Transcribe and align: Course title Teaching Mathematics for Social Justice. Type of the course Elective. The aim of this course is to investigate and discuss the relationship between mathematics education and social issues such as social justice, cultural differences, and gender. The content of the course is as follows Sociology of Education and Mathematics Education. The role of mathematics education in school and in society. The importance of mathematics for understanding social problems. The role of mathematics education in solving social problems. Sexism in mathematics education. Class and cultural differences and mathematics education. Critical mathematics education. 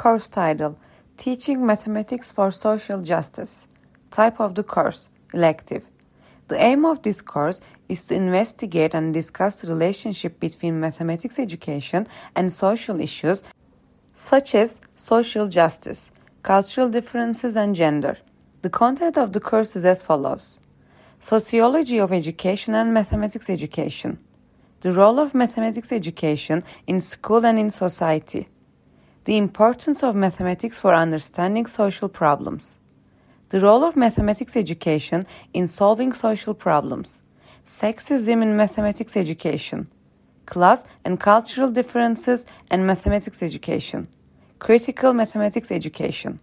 Course 0.00 0.30
title 0.30 0.78
Teaching 1.18 1.66
Mathematics 1.66 2.32
for 2.32 2.50
Social 2.50 3.02
Justice. 3.02 3.68
Type 4.10 4.40
of 4.40 4.54
the 4.54 4.62
course 4.62 5.10
Elective. 5.34 5.84
The 6.48 6.56
aim 6.56 6.86
of 6.86 7.02
this 7.02 7.20
course 7.20 7.60
is 7.86 8.06
to 8.06 8.14
investigate 8.14 8.94
and 8.94 9.12
discuss 9.12 9.60
the 9.60 9.68
relationship 9.68 10.40
between 10.40 10.80
mathematics 10.80 11.38
education 11.38 12.08
and 12.34 12.50
social 12.50 12.98
issues 12.98 13.42
such 14.14 14.54
as 14.54 14.80
social 14.96 15.48
justice, 15.48 16.10
cultural 16.42 16.88
differences, 16.88 17.54
and 17.54 17.76
gender. 17.76 18.16
The 18.62 18.70
content 18.70 19.18
of 19.18 19.34
the 19.34 19.40
course 19.40 19.76
is 19.76 19.84
as 19.84 20.00
follows 20.00 20.58
Sociology 21.20 21.98
of 21.98 22.10
Education 22.10 22.74
and 22.74 22.94
Mathematics 22.94 23.50
Education. 23.50 24.18
The 24.80 24.92
role 24.92 25.18
of 25.20 25.34
mathematics 25.34 25.92
education 25.92 26.64
in 26.86 27.02
school 27.02 27.44
and 27.44 27.58
in 27.58 27.70
society. 27.70 28.48
The 29.30 29.36
importance 29.36 30.02
of 30.02 30.16
mathematics 30.16 30.80
for 30.80 30.92
understanding 30.92 31.66
social 31.66 32.08
problems. 32.08 32.78
The 33.50 33.60
role 33.60 33.84
of 33.84 33.94
mathematics 33.94 34.56
education 34.56 35.24
in 35.54 35.68
solving 35.68 36.12
social 36.12 36.52
problems. 36.52 37.22
Sexism 37.64 38.42
in 38.42 38.56
mathematics 38.56 39.16
education. 39.16 39.86
Class 40.46 40.84
and 41.04 41.20
cultural 41.20 41.70
differences 41.70 42.44
and 42.72 42.84
mathematics 42.84 43.40
education. 43.40 44.08
Critical 44.58 45.12
mathematics 45.12 45.70
education. 45.70 46.40